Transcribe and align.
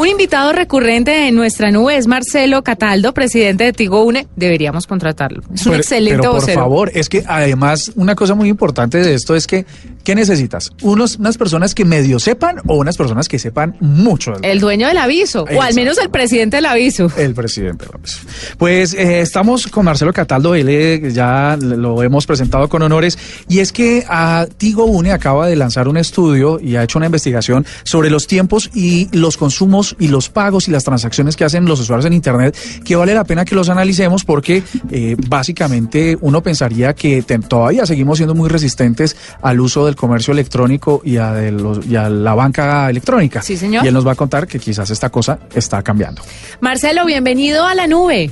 Un 0.00 0.08
invitado 0.08 0.52
recurrente 0.52 1.28
en 1.28 1.34
nuestra 1.34 1.70
nube 1.70 1.94
es 1.94 2.06
Marcelo 2.06 2.62
Cataldo, 2.64 3.12
presidente 3.12 3.64
de 3.64 3.74
Tigo 3.74 4.02
Une. 4.02 4.26
Deberíamos 4.34 4.86
contratarlo. 4.86 5.42
Es 5.52 5.66
un 5.66 5.74
excelente 5.74 6.20
pero 6.20 6.32
por 6.32 6.40
vocero. 6.40 6.58
favor, 6.58 6.90
es 6.94 7.10
que 7.10 7.22
además 7.28 7.92
una 7.96 8.14
cosa 8.14 8.34
muy 8.34 8.48
importante 8.48 8.96
de 8.96 9.12
esto 9.12 9.36
es 9.36 9.46
que, 9.46 9.66
¿qué 10.04 10.14
necesitas? 10.14 10.70
Unos, 10.82 11.16
unas 11.16 11.36
personas 11.38 11.74
que 11.74 11.84
medio 11.84 12.18
sepan 12.18 12.56
o 12.66 12.76
unas 12.76 12.96
personas 12.96 13.28
que 13.28 13.38
sepan 13.38 13.76
mucho. 13.80 14.32
del- 14.32 14.44
El 14.44 14.60
dueño 14.60 14.86
del 14.88 14.98
aviso, 14.98 15.44
o 15.54 15.62
al 15.62 15.74
menos 15.74 15.98
el 15.98 16.10
presidente 16.10 16.56
del 16.56 16.66
aviso. 16.66 17.10
El 17.16 17.34
presidente 17.34 17.86
López. 17.86 18.20
Pues 18.58 18.94
eh, 18.94 19.20
estamos 19.20 19.66
con 19.66 19.84
Marcelo 19.84 20.12
Cataldo, 20.12 20.54
él 20.54 20.68
eh, 20.68 21.10
ya 21.12 21.56
lo 21.60 22.02
hemos 22.02 22.26
presentado 22.26 22.68
con 22.68 22.82
honores, 22.82 23.18
y 23.48 23.58
es 23.60 23.72
que 23.72 24.04
a 24.08 24.46
Tigo 24.56 24.84
Une 24.86 25.12
acaba 25.12 25.46
de 25.46 25.56
lanzar 25.56 25.88
un 25.88 25.96
estudio 25.96 26.58
y 26.60 26.76
ha 26.76 26.82
hecho 26.84 26.98
una 26.98 27.06
investigación 27.06 27.64
sobre 27.84 28.10
los 28.10 28.26
tiempos 28.26 28.70
y 28.74 29.08
los 29.16 29.36
consumos 29.36 29.96
y 29.98 30.08
los 30.08 30.28
pagos 30.28 30.68
y 30.68 30.70
las 30.70 30.84
transacciones 30.84 31.36
que 31.36 31.44
hacen 31.44 31.64
los 31.66 31.80
usuarios 31.80 32.06
en 32.06 32.12
Internet, 32.12 32.56
que 32.84 32.96
vale 32.96 33.14
la 33.14 33.24
pena 33.24 33.44
que 33.44 33.54
los 33.54 33.68
analicemos 33.68 34.24
porque 34.24 34.62
eh, 34.90 35.16
básicamente 35.28 36.16
uno 36.20 36.42
pensaría 36.42 36.94
que 36.94 37.22
te- 37.22 37.38
todavía 37.38 37.86
seguimos 37.86 38.18
siendo 38.18 38.34
muy 38.34 38.48
resistentes 38.48 39.16
al 39.42 39.60
uso 39.60 39.86
del 39.90 39.96
comercio 39.96 40.32
electrónico 40.32 41.02
y 41.04 41.16
a, 41.18 41.32
de 41.32 41.50
los- 41.52 41.84
y 41.86 41.96
a 41.96 42.08
la 42.08 42.34
banca 42.34 42.88
electrónica. 42.88 43.42
Sí, 43.42 43.56
señor. 43.56 43.84
Y 43.84 43.88
él 43.88 43.94
nos 43.94 44.06
va 44.06 44.12
a 44.12 44.14
contar 44.16 44.46
que 44.46 44.58
quizás 44.58 44.88
esta 44.90 45.10
cosa 45.10 45.38
está 45.54 45.82
cambiando. 45.82 46.22
Marcelo, 46.60 47.04
bienvenido 47.04 47.66
a 47.66 47.74
la 47.74 47.86
nube. 47.86 48.30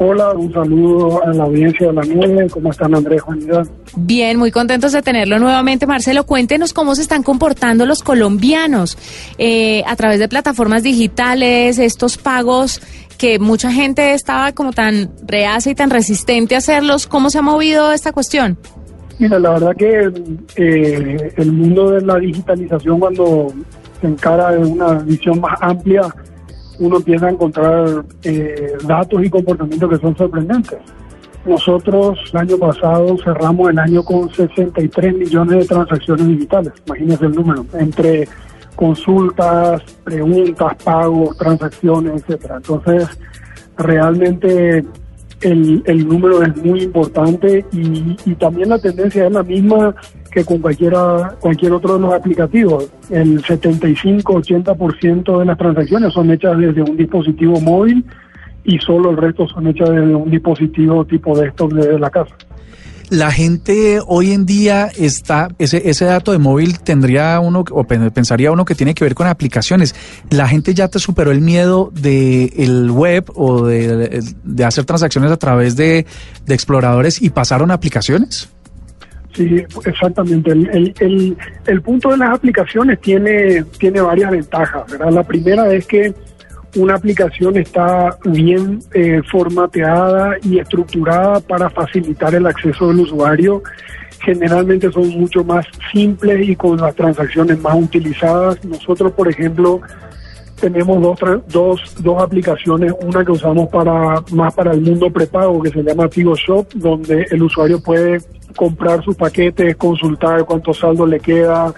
Hola, 0.00 0.30
un 0.32 0.52
saludo 0.52 1.24
a 1.24 1.32
la 1.32 1.42
audiencia 1.44 1.88
de 1.88 1.92
la 1.92 2.02
nube. 2.02 2.46
¿Cómo 2.50 2.70
están 2.70 2.94
Andrés, 2.94 3.20
Juan 3.20 3.42
Iván? 3.42 3.68
Bien, 3.96 4.36
muy 4.38 4.52
contentos 4.52 4.92
de 4.92 5.02
tenerlo 5.02 5.40
nuevamente. 5.40 5.86
Marcelo, 5.88 6.24
cuéntenos 6.24 6.72
cómo 6.72 6.94
se 6.94 7.02
están 7.02 7.24
comportando 7.24 7.84
los 7.84 8.02
colombianos 8.04 8.96
eh, 9.38 9.82
a 9.88 9.96
través 9.96 10.20
de 10.20 10.28
plataformas 10.28 10.84
digitales, 10.84 11.78
estos 11.80 12.16
pagos 12.16 12.80
que 13.16 13.40
mucha 13.40 13.72
gente 13.72 14.12
estaba 14.14 14.52
como 14.52 14.72
tan 14.72 15.10
reacia 15.26 15.72
y 15.72 15.74
tan 15.74 15.90
resistente 15.90 16.54
a 16.54 16.58
hacerlos. 16.58 17.08
¿Cómo 17.08 17.28
se 17.30 17.38
ha 17.38 17.42
movido 17.42 17.90
esta 17.90 18.12
cuestión? 18.12 18.56
Mira, 19.18 19.38
la 19.40 19.50
verdad 19.50 19.76
que 19.76 20.12
eh, 20.56 21.32
el 21.36 21.52
mundo 21.52 21.90
de 21.90 22.02
la 22.02 22.18
digitalización 22.18 23.00
cuando 23.00 23.52
se 24.00 24.06
encara 24.06 24.52
de 24.52 24.58
una 24.58 24.94
visión 25.00 25.40
más 25.40 25.58
amplia, 25.60 26.02
uno 26.78 26.98
empieza 26.98 27.26
a 27.26 27.30
encontrar 27.30 28.04
eh, 28.22 28.74
datos 28.86 29.24
y 29.24 29.28
comportamientos 29.28 29.90
que 29.90 29.96
son 29.96 30.16
sorprendentes. 30.16 30.78
Nosotros 31.44 32.18
el 32.32 32.38
año 32.38 32.58
pasado 32.58 33.16
cerramos 33.24 33.70
el 33.70 33.78
año 33.80 34.04
con 34.04 34.32
63 34.32 35.14
millones 35.16 35.60
de 35.60 35.66
transacciones 35.66 36.28
digitales, 36.28 36.72
imagínense 36.86 37.24
el 37.24 37.32
número, 37.32 37.66
entre 37.74 38.28
consultas, 38.76 39.82
preguntas, 40.04 40.76
pagos, 40.84 41.36
transacciones, 41.36 42.22
etcétera. 42.22 42.58
Entonces, 42.58 43.08
realmente 43.76 44.84
el, 45.40 45.82
el 45.86 46.08
número 46.08 46.42
es 46.42 46.56
muy 46.56 46.82
importante 46.82 47.64
y, 47.72 48.16
y 48.24 48.34
también 48.34 48.70
la 48.70 48.78
tendencia 48.78 49.26
es 49.26 49.32
la 49.32 49.42
misma 49.42 49.94
que 50.30 50.44
con 50.44 50.58
cualquiera 50.58 51.36
cualquier 51.40 51.72
otro 51.72 51.94
de 51.94 52.00
los 52.00 52.12
aplicativos. 52.12 52.90
El 53.10 53.42
75-80% 53.42 55.38
de 55.38 55.44
las 55.44 55.58
transacciones 55.58 56.12
son 56.12 56.30
hechas 56.30 56.58
desde 56.58 56.82
un 56.82 56.96
dispositivo 56.96 57.60
móvil 57.60 58.04
y 58.64 58.78
solo 58.78 59.10
el 59.10 59.16
resto 59.16 59.46
son 59.48 59.66
hechas 59.68 59.90
desde 59.90 60.14
un 60.14 60.30
dispositivo 60.30 61.04
tipo 61.04 61.38
desktop 61.38 61.72
desde 61.72 61.98
la 61.98 62.10
casa. 62.10 62.34
La 63.10 63.30
gente 63.32 64.00
hoy 64.06 64.32
en 64.32 64.44
día 64.44 64.90
está, 64.94 65.48
ese, 65.58 65.88
ese 65.88 66.04
dato 66.04 66.32
de 66.32 66.38
móvil 66.38 66.78
tendría 66.80 67.40
uno, 67.40 67.64
o 67.70 67.84
pen- 67.84 68.10
pensaría 68.10 68.52
uno 68.52 68.66
que 68.66 68.74
tiene 68.74 68.94
que 68.94 69.02
ver 69.04 69.14
con 69.14 69.26
aplicaciones. 69.26 69.94
La 70.28 70.46
gente 70.46 70.74
ya 70.74 70.88
te 70.88 70.98
superó 70.98 71.30
el 71.30 71.40
miedo 71.40 71.90
de 71.94 72.52
el 72.56 72.90
web 72.90 73.30
o 73.34 73.64
de, 73.64 74.22
de 74.44 74.64
hacer 74.64 74.84
transacciones 74.84 75.30
a 75.32 75.38
través 75.38 75.74
de, 75.76 76.04
de 76.44 76.54
exploradores 76.54 77.22
y 77.22 77.30
pasaron 77.30 77.70
a 77.70 77.74
aplicaciones. 77.74 78.50
Sí, 79.34 79.64
exactamente. 79.86 80.50
El, 80.50 81.36
el 81.66 81.82
punto 81.82 82.10
de 82.10 82.16
las 82.18 82.34
aplicaciones 82.34 83.00
tiene, 83.00 83.62
tiene 83.78 84.00
varias 84.00 84.30
ventajas. 84.32 84.90
¿verdad? 84.90 85.12
La 85.12 85.22
primera 85.22 85.72
es 85.72 85.86
que 85.86 86.12
una 86.76 86.94
aplicación 86.94 87.56
está 87.56 88.16
bien 88.24 88.80
eh, 88.92 89.22
formateada 89.30 90.36
y 90.42 90.58
estructurada 90.58 91.40
para 91.40 91.70
facilitar 91.70 92.34
el 92.34 92.46
acceso 92.46 92.88
del 92.88 93.00
usuario. 93.00 93.62
Generalmente 94.20 94.90
son 94.90 95.08
mucho 95.10 95.44
más 95.44 95.66
simples 95.92 96.48
y 96.48 96.56
con 96.56 96.76
las 96.76 96.94
transacciones 96.94 97.58
más 97.60 97.74
utilizadas. 97.76 98.62
Nosotros, 98.64 99.12
por 99.12 99.28
ejemplo, 99.28 99.80
tenemos 100.60 101.00
dos, 101.00 101.42
dos, 101.48 101.94
dos 102.00 102.22
aplicaciones, 102.22 102.92
una 103.00 103.24
que 103.24 103.32
usamos 103.32 103.68
para 103.68 104.22
más 104.32 104.52
para 104.54 104.72
el 104.72 104.80
mundo 104.80 105.10
prepago 105.10 105.62
que 105.62 105.70
se 105.70 105.82
llama 105.82 106.08
Tigo 106.08 106.34
Shop, 106.34 106.66
donde 106.74 107.26
el 107.30 107.42
usuario 107.42 107.80
puede 107.80 108.20
comprar 108.56 109.02
sus 109.04 109.16
paquetes, 109.16 109.76
consultar 109.76 110.44
cuánto 110.44 110.74
saldo 110.74 111.06
le 111.06 111.20
queda, 111.20 111.72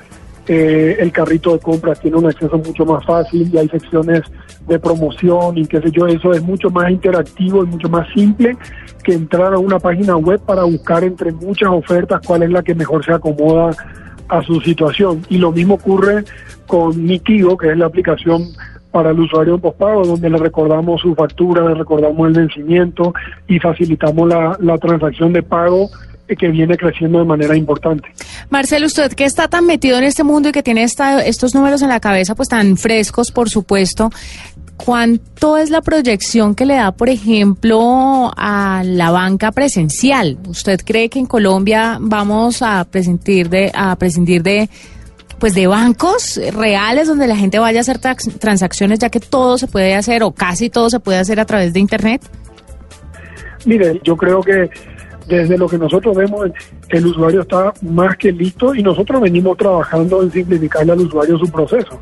eh, 0.46 0.96
el 0.98 1.12
carrito 1.12 1.52
de 1.52 1.60
compras 1.60 2.00
tiene 2.00 2.16
un 2.16 2.26
acceso 2.26 2.58
mucho 2.58 2.84
más 2.84 3.04
fácil 3.04 3.48
y 3.52 3.58
hay 3.58 3.68
secciones 3.68 4.22
de 4.66 4.78
promoción 4.78 5.58
y 5.58 5.66
qué 5.66 5.80
sé 5.80 5.90
yo, 5.90 6.06
eso 6.06 6.32
es 6.32 6.42
mucho 6.42 6.70
más 6.70 6.90
interactivo 6.90 7.64
y 7.64 7.66
mucho 7.66 7.88
más 7.88 8.08
simple 8.14 8.56
que 9.02 9.12
entrar 9.12 9.54
a 9.54 9.58
una 9.58 9.78
página 9.78 10.16
web 10.16 10.40
para 10.40 10.64
buscar 10.64 11.04
entre 11.04 11.32
muchas 11.32 11.68
ofertas 11.70 12.20
cuál 12.26 12.42
es 12.42 12.50
la 12.50 12.62
que 12.62 12.74
mejor 12.74 13.04
se 13.04 13.12
acomoda 13.12 13.70
a 14.28 14.42
su 14.42 14.60
situación. 14.60 15.22
Y 15.28 15.38
lo 15.38 15.52
mismo 15.52 15.74
ocurre 15.74 16.24
con 16.66 17.02
Mitigo, 17.04 17.56
que 17.56 17.70
es 17.70 17.76
la 17.76 17.86
aplicación 17.86 18.44
para 18.90 19.10
el 19.10 19.20
usuario 19.20 19.54
en 19.54 19.60
pospago, 19.60 20.04
donde 20.04 20.30
le 20.30 20.38
recordamos 20.38 21.00
su 21.00 21.14
factura, 21.14 21.68
le 21.68 21.74
recordamos 21.74 22.28
el 22.28 22.34
vencimiento 22.34 23.14
y 23.46 23.58
facilitamos 23.58 24.28
la, 24.28 24.78
transacción 24.78 25.32
de 25.32 25.42
pago 25.42 25.90
que 26.36 26.48
viene 26.48 26.76
creciendo 26.76 27.18
de 27.18 27.24
manera 27.24 27.56
importante. 27.56 28.08
Marcelo, 28.50 28.86
usted 28.86 29.12
que 29.12 29.24
está 29.24 29.48
tan 29.48 29.66
metido 29.66 29.98
en 29.98 30.04
este 30.04 30.22
mundo 30.24 30.48
y 30.48 30.52
que 30.52 30.62
tiene 30.62 30.82
esta- 30.82 31.24
estos 31.24 31.54
números 31.54 31.82
en 31.82 31.88
la 31.88 32.00
cabeza, 32.00 32.34
pues 32.34 32.48
tan 32.48 32.76
frescos, 32.76 33.30
por 33.30 33.48
supuesto, 33.50 34.10
¿cuánto 34.76 35.56
es 35.58 35.70
la 35.70 35.82
proyección 35.82 36.54
que 36.54 36.64
le 36.66 36.74
da, 36.74 36.92
por 36.92 37.08
ejemplo, 37.08 38.30
a 38.36 38.82
la 38.84 39.10
banca 39.10 39.52
presencial? 39.52 40.38
¿Usted 40.48 40.80
cree 40.84 41.08
que 41.08 41.18
en 41.18 41.26
Colombia 41.26 41.98
vamos 42.00 42.62
a 42.62 42.84
prescindir 42.84 43.48
de, 43.50 43.70
a 43.74 43.94
prescindir 43.96 44.42
de, 44.42 44.68
pues 45.38 45.54
de 45.54 45.66
bancos 45.66 46.40
reales 46.54 47.08
donde 47.08 47.26
la 47.26 47.36
gente 47.36 47.58
vaya 47.58 47.80
a 47.80 47.82
hacer 47.82 47.98
transacciones, 47.98 48.98
ya 48.98 49.10
que 49.10 49.20
todo 49.20 49.58
se 49.58 49.66
puede 49.66 49.94
hacer 49.94 50.22
o 50.22 50.32
casi 50.32 50.70
todo 50.70 50.88
se 50.90 51.00
puede 51.00 51.18
hacer 51.18 51.40
a 51.40 51.44
través 51.44 51.72
de 51.72 51.80
Internet? 51.80 52.22
Mire, 53.66 54.00
yo 54.04 54.16
creo 54.16 54.40
que 54.40 54.70
desde 55.36 55.56
lo 55.56 55.68
que 55.68 55.78
nosotros 55.78 56.16
vemos, 56.16 56.50
el 56.88 57.06
usuario 57.06 57.42
está 57.42 57.72
más 57.82 58.16
que 58.16 58.32
listo 58.32 58.74
y 58.74 58.82
nosotros 58.82 59.20
venimos 59.20 59.56
trabajando 59.56 60.22
en 60.22 60.30
simplificarle 60.30 60.92
al 60.92 61.00
usuario 61.00 61.38
su 61.38 61.50
proceso. 61.50 62.00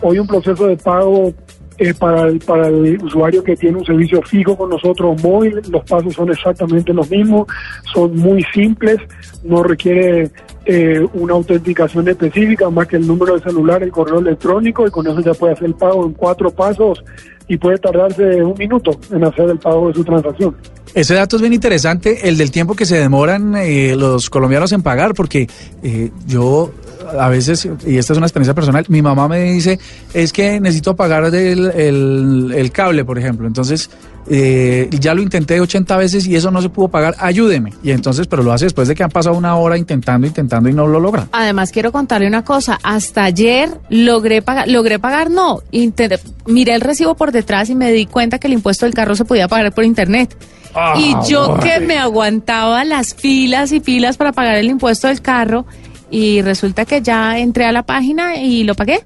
Hoy 0.00 0.18
un 0.18 0.26
proceso 0.26 0.66
de 0.66 0.76
pago 0.78 1.34
eh, 1.76 1.94
para, 1.94 2.28
el, 2.28 2.98
usuario 3.02 3.44
que 3.44 3.56
tiene 3.56 3.78
un 3.78 3.84
servicio 3.84 4.22
fijo 4.22 4.56
con 4.56 4.70
nosotros 4.70 5.22
móvil, 5.22 5.60
los 5.70 5.84
pasos 5.84 6.14
son 6.14 6.30
exactamente 6.30 6.92
los 6.92 7.10
mismos, 7.10 7.46
son 7.92 8.16
muy 8.16 8.42
simples, 8.54 8.98
no 9.44 9.62
requiere 9.62 10.30
eh, 10.64 11.06
una 11.14 11.34
autenticación 11.34 12.08
específica 12.08 12.68
más 12.70 12.86
que 12.86 12.96
el 12.96 13.06
número 13.06 13.34
de 13.34 13.42
celular, 13.42 13.82
el 13.82 13.92
correo 13.92 14.20
electrónico 14.20 14.86
y 14.86 14.90
con 14.90 15.06
eso 15.06 15.20
ya 15.20 15.34
puede 15.34 15.52
hacer 15.52 15.66
el 15.66 15.74
pago 15.74 16.06
en 16.06 16.12
cuatro 16.14 16.50
pasos 16.50 17.02
y 17.50 17.58
puede 17.58 17.78
tardarse 17.78 18.44
un 18.44 18.54
minuto 18.56 18.92
en 19.10 19.24
hacer 19.24 19.50
el 19.50 19.58
pago 19.58 19.88
de 19.88 19.94
su 19.94 20.04
transacción. 20.04 20.54
Ese 20.94 21.14
dato 21.14 21.34
es 21.34 21.42
bien 21.42 21.52
interesante, 21.52 22.28
el 22.28 22.38
del 22.38 22.52
tiempo 22.52 22.76
que 22.76 22.86
se 22.86 22.96
demoran 22.96 23.56
eh, 23.56 23.96
los 23.96 24.30
colombianos 24.30 24.70
en 24.70 24.82
pagar, 24.82 25.14
porque 25.14 25.48
eh, 25.82 26.12
yo 26.28 26.70
a 27.18 27.28
veces, 27.28 27.68
y 27.84 27.98
esta 27.98 28.12
es 28.12 28.16
una 28.18 28.26
experiencia 28.26 28.54
personal, 28.54 28.84
mi 28.88 29.02
mamá 29.02 29.26
me 29.26 29.42
dice, 29.52 29.80
es 30.14 30.32
que 30.32 30.60
necesito 30.60 30.94
pagar 30.94 31.34
el, 31.34 32.52
el 32.54 32.70
cable, 32.70 33.04
por 33.04 33.18
ejemplo. 33.18 33.48
Entonces, 33.48 33.90
eh, 34.32 34.88
ya 34.92 35.12
lo 35.12 35.22
intenté 35.22 35.60
80 35.60 35.96
veces 35.96 36.24
y 36.26 36.36
eso 36.36 36.50
no 36.52 36.62
se 36.62 36.68
pudo 36.68 36.86
pagar, 36.88 37.16
ayúdeme. 37.18 37.72
Y 37.82 37.90
entonces, 37.90 38.28
pero 38.28 38.44
lo 38.44 38.52
hace 38.52 38.66
después 38.66 38.86
de 38.86 38.94
que 38.94 39.02
han 39.02 39.10
pasado 39.10 39.36
una 39.36 39.56
hora 39.56 39.76
intentando, 39.76 40.26
intentando 40.26 40.68
y 40.68 40.72
no 40.72 40.86
lo 40.86 41.00
logra. 41.00 41.26
Además, 41.32 41.72
quiero 41.72 41.90
contarle 41.90 42.28
una 42.28 42.44
cosa. 42.44 42.78
Hasta 42.84 43.24
ayer 43.24 43.70
logré 43.88 44.40
pagar, 44.40 44.68
logré 44.68 45.00
pagar, 45.00 45.30
no. 45.30 45.60
Inter- 45.72 46.20
miré 46.46 46.74
el 46.74 46.80
recibo 46.80 47.16
por 47.16 47.32
detrás 47.32 47.68
y 47.70 47.74
me 47.74 47.90
di 47.90 48.06
cuenta 48.06 48.38
que 48.38 48.46
el 48.46 48.52
impuesto 48.52 48.86
del 48.86 48.94
carro 48.94 49.16
se 49.16 49.24
podía 49.24 49.48
pagar 49.48 49.72
por 49.74 49.82
internet. 49.84 50.36
Ah, 50.74 50.94
y 50.96 51.16
yo 51.28 51.58
que 51.60 51.80
me 51.80 51.98
aguantaba 51.98 52.84
las 52.84 53.14
filas 53.14 53.72
y 53.72 53.80
filas 53.80 54.16
para 54.16 54.30
pagar 54.32 54.54
el 54.54 54.66
impuesto 54.70 55.08
del 55.08 55.20
carro 55.20 55.66
y 56.12 56.42
resulta 56.42 56.84
que 56.84 57.02
ya 57.02 57.38
entré 57.40 57.64
a 57.64 57.72
la 57.72 57.82
página 57.82 58.36
y 58.36 58.62
lo 58.62 58.76
pagué. 58.76 59.02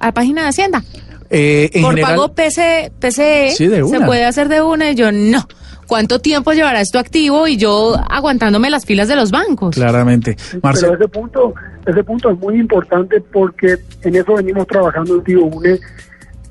A 0.00 0.06
la 0.06 0.12
página 0.14 0.42
de 0.42 0.48
Hacienda. 0.48 0.82
Eh, 1.34 1.70
en 1.72 1.82
por 1.82 1.94
general, 1.94 2.16
pago 2.16 2.34
PC, 2.34 2.92
PCE 3.00 3.52
Sí, 3.52 3.68
se 3.68 4.00
puede 4.02 4.24
hacer 4.24 4.48
de 4.48 4.60
una 4.60 4.90
y 4.90 4.94
yo 4.94 5.10
no. 5.10 5.48
¿Cuánto 5.86 6.20
tiempo 6.20 6.52
llevará 6.52 6.80
esto 6.80 6.98
activo 6.98 7.48
y 7.48 7.56
yo 7.56 7.96
aguantándome 8.10 8.70
las 8.70 8.84
filas 8.84 9.08
de 9.08 9.16
los 9.16 9.30
bancos? 9.30 9.74
claramente. 9.74 10.36
Pero 10.62 10.94
ese 10.94 11.08
punto, 11.08 11.54
ese 11.86 12.04
punto 12.04 12.30
es 12.30 12.38
muy 12.38 12.58
importante 12.60 13.20
porque 13.20 13.76
en 14.02 14.16
eso 14.16 14.34
venimos 14.34 14.66
trabajando 14.66 15.16
en 15.16 15.24
Tío 15.24 15.44
UNE. 15.44 15.78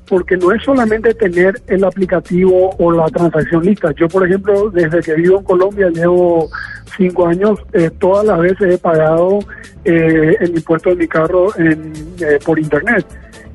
porque 0.08 0.36
no 0.36 0.52
es 0.52 0.62
solamente 0.62 1.14
tener 1.14 1.54
el 1.68 1.84
aplicativo 1.84 2.70
o 2.78 2.92
la 2.92 3.06
transacción 3.06 3.64
lista. 3.64 3.92
Yo, 3.96 4.08
por 4.08 4.26
ejemplo, 4.26 4.68
desde 4.70 5.00
que 5.00 5.14
vivo 5.14 5.38
en 5.38 5.44
Colombia, 5.44 5.88
llevo 5.88 6.50
cinco 6.96 7.26
años, 7.28 7.58
eh, 7.72 7.90
todas 7.98 8.26
las 8.26 8.38
veces 8.40 8.74
he 8.74 8.78
pagado 8.78 9.38
eh, 9.84 10.36
el 10.38 10.50
impuesto 10.50 10.90
de 10.90 10.96
mi 10.96 11.08
carro 11.08 11.56
en, 11.56 11.92
eh, 12.20 12.38
por 12.44 12.58
Internet. 12.58 13.06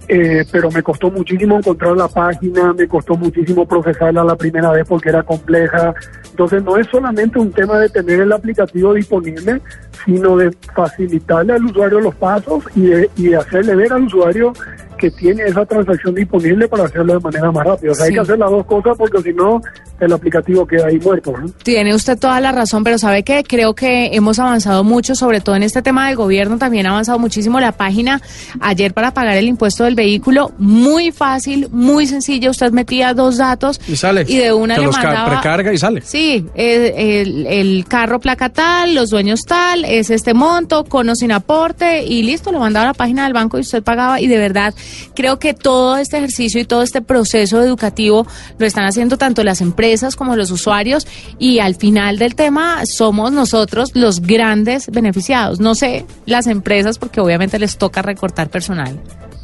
Eh, 0.09 0.45
pero 0.51 0.71
me 0.71 0.81
costó 0.81 1.11
muchísimo 1.11 1.57
encontrar 1.57 1.97
la 1.97 2.07
página, 2.07 2.71
me 2.71 2.87
costó 2.87 3.17
muchísimo 3.17 3.67
procesarla 3.67 4.23
la 4.23 4.37
primera 4.37 4.71
vez 4.71 4.85
porque 4.87 5.09
era 5.09 5.21
compleja. 5.23 5.93
Entonces 6.29 6.63
no 6.63 6.77
es 6.77 6.87
solamente 6.87 7.37
un 7.37 7.51
tema 7.51 7.77
de 7.79 7.89
tener 7.89 8.21
el 8.21 8.31
aplicativo 8.31 8.93
disponible, 8.93 9.61
sino 10.05 10.37
de 10.37 10.55
facilitarle 10.73 11.53
al 11.53 11.65
usuario 11.65 11.99
los 11.99 12.15
pasos 12.15 12.63
y 12.73 12.85
de, 12.85 13.09
y 13.17 13.27
de 13.29 13.35
hacerle 13.35 13.75
ver 13.75 13.91
al 13.91 14.03
usuario 14.03 14.53
que 14.97 15.11
tiene 15.11 15.43
esa 15.43 15.65
transacción 15.65 16.15
disponible 16.15 16.67
para 16.67 16.85
hacerlo 16.85 17.13
de 17.13 17.19
manera 17.19 17.51
más 17.51 17.65
rápida. 17.65 17.91
O 17.91 17.95
sea, 17.95 18.05
hay 18.05 18.13
que 18.13 18.19
hacer 18.19 18.39
las 18.39 18.49
dos 18.49 18.65
cosas 18.65 18.97
porque 18.97 19.21
si 19.21 19.33
no, 19.33 19.61
el 19.99 20.13
aplicativo 20.13 20.65
queda 20.65 20.87
ahí 20.87 20.99
muerto. 20.99 21.33
Tiene 21.63 21.95
usted 21.95 22.17
toda 22.17 22.39
la 22.39 22.51
razón, 22.51 22.83
pero 22.83 22.97
sabe 22.97 23.23
que 23.23 23.43
creo 23.43 23.73
que 23.73 24.11
hemos 24.13 24.39
avanzado 24.39 24.83
mucho, 24.83 25.15
sobre 25.15 25.41
todo 25.41 25.55
en 25.55 25.63
este 25.63 25.81
tema 25.81 26.07
del 26.07 26.15
gobierno, 26.15 26.57
también 26.57 26.85
ha 26.85 26.91
avanzado 26.91 27.19
muchísimo 27.19 27.59
la 27.59 27.71
página 27.71 28.21
ayer 28.59 28.93
para 28.93 29.13
pagar 29.13 29.37
el 29.37 29.47
impuesto 29.47 29.85
del 29.85 29.95
vehículo, 29.95 30.51
muy 30.57 31.11
fácil, 31.11 31.67
muy 31.71 32.05
sencillo, 32.05 32.51
usted 32.51 32.71
metía 32.71 33.13
dos 33.13 33.37
datos 33.37 33.79
y 33.87 33.95
sale. 33.95 34.25
Y 34.27 34.37
de 34.37 34.53
una 34.53 34.77
le 34.77 34.85
los 34.85 34.95
mandaba... 34.95 35.31
precarga 35.31 35.73
y 35.73 35.77
sale. 35.77 36.01
Sí, 36.01 36.45
eh, 36.55 37.21
el, 37.21 37.47
el 37.47 37.85
carro 37.87 38.19
placa 38.19 38.49
tal, 38.49 38.93
los 38.93 39.09
dueños 39.09 39.45
tal, 39.45 39.83
es 39.85 40.09
este 40.09 40.33
monto, 40.33 40.83
con 40.83 41.09
o 41.09 41.15
sin 41.15 41.31
aporte 41.31 42.03
y 42.03 42.23
listo, 42.23 42.51
lo 42.51 42.59
mandaba 42.59 42.85
a 42.85 42.87
la 42.89 42.93
página 42.93 43.23
del 43.23 43.33
banco 43.33 43.57
y 43.57 43.61
usted 43.61 43.81
pagaba 43.81 44.21
y 44.21 44.27
de 44.27 44.37
verdad 44.37 44.73
creo 45.15 45.39
que 45.39 45.53
todo 45.53 45.97
este 45.97 46.17
ejercicio 46.17 46.61
y 46.61 46.65
todo 46.65 46.83
este 46.83 47.01
proceso 47.01 47.63
educativo 47.63 48.27
lo 48.57 48.65
están 48.65 48.85
haciendo 48.85 49.17
tanto 49.17 49.43
las 49.43 49.61
empresas 49.61 49.86
como 50.15 50.35
los 50.35 50.51
usuarios 50.51 51.07
y 51.39 51.59
al 51.59 51.75
final 51.75 52.17
del 52.17 52.35
tema 52.35 52.85
somos 52.85 53.31
nosotros 53.31 53.91
los 53.93 54.21
grandes 54.21 54.87
beneficiados. 54.91 55.59
No 55.59 55.75
sé, 55.75 56.05
las 56.25 56.47
empresas 56.47 56.97
porque 56.97 57.21
obviamente 57.21 57.59
les 57.59 57.77
toca 57.77 58.01
recortar 58.01 58.49
personal 58.49 58.99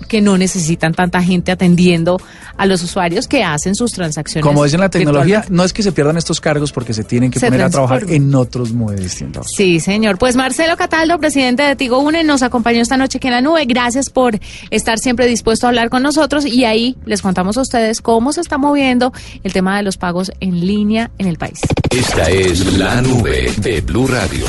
que 0.07 0.21
no 0.21 0.37
necesitan 0.37 0.93
tanta 0.93 1.21
gente 1.21 1.51
atendiendo 1.51 2.19
a 2.57 2.65
los 2.65 2.83
usuarios 2.83 3.27
que 3.27 3.43
hacen 3.43 3.75
sus 3.75 3.91
transacciones. 3.91 4.45
Como 4.45 4.63
dicen 4.63 4.79
la 4.79 4.89
tecnología, 4.89 5.45
no 5.49 5.63
es 5.63 5.73
que 5.73 5.81
se 5.81 5.91
pierdan 5.91 6.17
estos 6.17 6.39
cargos 6.39 6.71
porque 6.71 6.93
se 6.93 7.03
tienen 7.03 7.31
que 7.31 7.39
Se 7.39 7.47
poner 7.47 7.63
a 7.63 7.69
trabajar 7.69 8.05
en 8.09 8.33
otros 8.35 8.71
muy 8.73 8.95
distintos. 8.95 9.47
Sí, 9.55 9.79
señor. 9.79 10.17
Pues 10.17 10.35
Marcelo 10.35 10.77
Cataldo, 10.77 11.17
presidente 11.19 11.63
de 11.63 11.75
Tigo 11.75 11.99
Une, 11.99 12.23
nos 12.23 12.43
acompañó 12.43 12.81
esta 12.81 12.97
noche 12.97 13.17
aquí 13.17 13.27
en 13.27 13.33
la 13.33 13.41
nube. 13.41 13.65
Gracias 13.65 14.09
por 14.09 14.39
estar 14.69 14.99
siempre 14.99 15.25
dispuesto 15.25 15.65
a 15.65 15.69
hablar 15.69 15.89
con 15.89 16.03
nosotros 16.03 16.45
y 16.45 16.65
ahí 16.65 16.95
les 17.05 17.21
contamos 17.21 17.57
a 17.57 17.61
ustedes 17.61 18.01
cómo 18.01 18.33
se 18.33 18.41
está 18.41 18.57
moviendo 18.57 19.13
el 19.43 19.53
tema 19.53 19.77
de 19.77 19.83
los 19.83 19.97
pagos 19.97 20.31
en 20.39 20.65
línea 20.65 21.11
en 21.17 21.27
el 21.27 21.37
país. 21.37 21.59
Esta 21.89 22.29
es 22.29 22.77
la 22.77 23.01
nube 23.01 23.51
de 23.57 23.81
Blue 23.81 24.07
Radio. 24.07 24.45